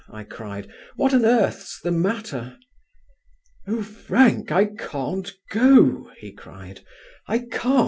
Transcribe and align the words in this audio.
I 0.09 0.23
cried. 0.23 0.67
"What 0.95 1.13
on 1.13 1.25
earth's 1.25 1.79
the 1.79 1.91
matter?" 1.91 2.57
"Oh, 3.67 3.83
Frank, 3.83 4.51
I 4.51 4.65
can't 4.65 5.31
go," 5.51 6.09
he 6.17 6.31
cried, 6.31 6.83
"I 7.27 7.45
can't. 7.51 7.79